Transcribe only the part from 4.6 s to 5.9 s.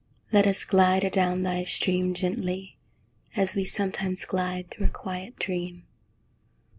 Through a quiet dream!